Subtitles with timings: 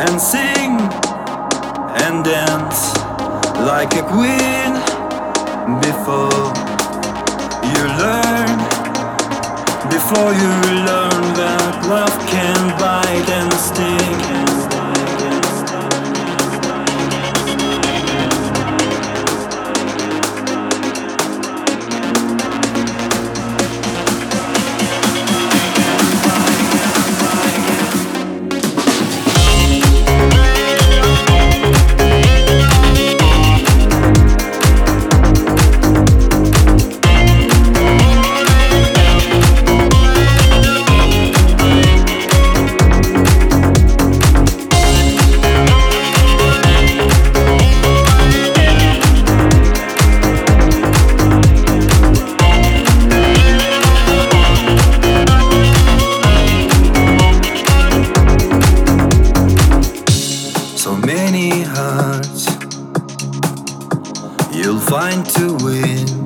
[0.00, 0.78] and sing
[2.04, 2.94] and dance
[3.64, 4.72] like a queen
[5.80, 6.52] before
[7.64, 8.58] you learn
[9.88, 10.50] before you
[10.84, 14.47] learn that love can bite and sting.
[64.88, 66.17] fine to win.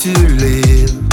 [0.00, 1.09] to live.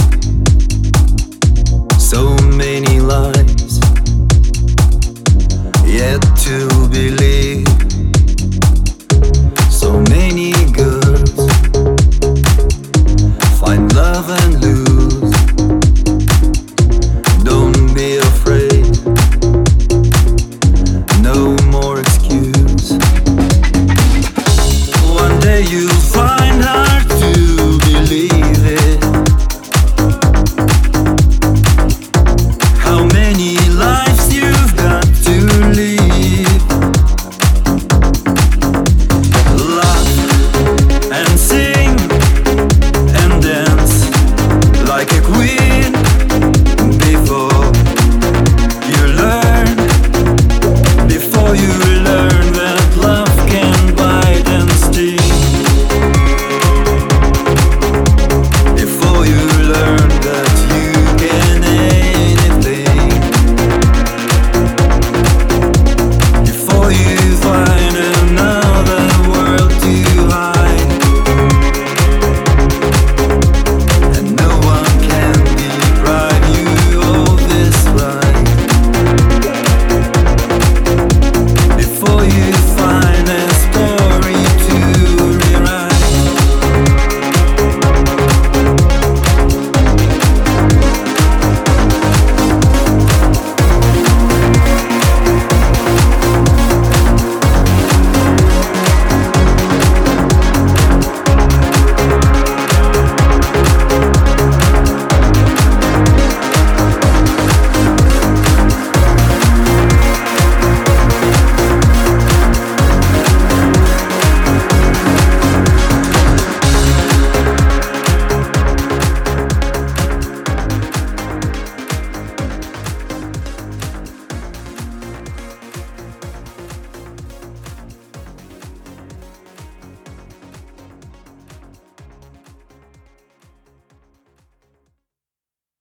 [51.47, 51.67] all you
[52.03, 52.56] learn